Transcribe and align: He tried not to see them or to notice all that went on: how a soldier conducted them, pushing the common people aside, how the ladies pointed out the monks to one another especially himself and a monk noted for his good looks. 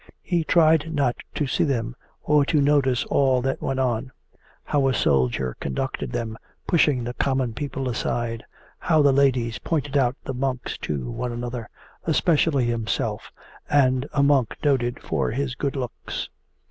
He 0.23 0.43
tried 0.43 0.91
not 0.95 1.17
to 1.35 1.45
see 1.45 1.63
them 1.63 1.95
or 2.23 2.43
to 2.45 2.59
notice 2.59 3.03
all 3.05 3.39
that 3.43 3.61
went 3.61 3.79
on: 3.79 4.11
how 4.63 4.87
a 4.87 4.95
soldier 4.95 5.55
conducted 5.59 6.11
them, 6.11 6.39
pushing 6.65 7.03
the 7.03 7.13
common 7.13 7.53
people 7.53 7.87
aside, 7.87 8.43
how 8.79 9.03
the 9.03 9.13
ladies 9.13 9.59
pointed 9.59 9.95
out 9.95 10.15
the 10.23 10.33
monks 10.33 10.75
to 10.79 11.07
one 11.11 11.31
another 11.31 11.69
especially 12.05 12.65
himself 12.65 13.31
and 13.69 14.07
a 14.11 14.23
monk 14.23 14.55
noted 14.63 14.99
for 14.99 15.29
his 15.29 15.53
good 15.53 15.75
looks. 15.75 16.29